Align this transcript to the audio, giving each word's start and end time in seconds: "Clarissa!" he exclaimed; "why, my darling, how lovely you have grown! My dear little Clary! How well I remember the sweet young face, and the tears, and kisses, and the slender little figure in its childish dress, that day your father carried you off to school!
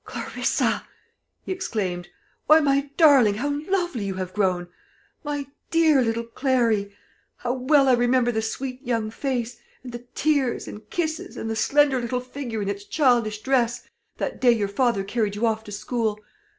"Clarissa!" 0.03 0.87
he 1.43 1.51
exclaimed; 1.51 2.07
"why, 2.47 2.59
my 2.59 2.89
darling, 2.97 3.35
how 3.35 3.49
lovely 3.69 4.03
you 4.03 4.15
have 4.15 4.33
grown! 4.33 4.67
My 5.23 5.45
dear 5.69 6.01
little 6.01 6.23
Clary! 6.23 6.95
How 7.37 7.53
well 7.53 7.87
I 7.87 7.93
remember 7.93 8.31
the 8.31 8.41
sweet 8.41 8.81
young 8.81 9.11
face, 9.11 9.57
and 9.83 9.91
the 9.91 10.07
tears, 10.15 10.67
and 10.67 10.89
kisses, 10.89 11.37
and 11.37 11.51
the 11.51 11.55
slender 11.55 12.01
little 12.01 12.19
figure 12.19 12.63
in 12.63 12.67
its 12.67 12.83
childish 12.83 13.41
dress, 13.43 13.83
that 14.17 14.41
day 14.41 14.53
your 14.53 14.67
father 14.67 15.03
carried 15.03 15.35
you 15.35 15.45
off 15.45 15.63
to 15.65 15.71
school! 15.71 16.19